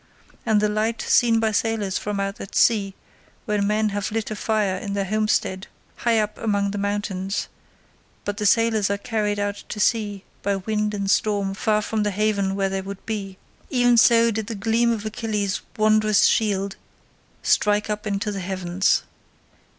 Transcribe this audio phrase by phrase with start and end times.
[0.47, 2.95] As the light seen by sailors from out at sea,
[3.45, 7.47] when men have lit a fire in their homestead high up among the mountains,
[8.25, 12.09] but the sailors are carried out to sea by wind and storm far from the
[12.09, 16.77] haven where they would be—even so did the gleam of Achilles' wondrous shield
[17.43, 19.03] strike up into the heavens.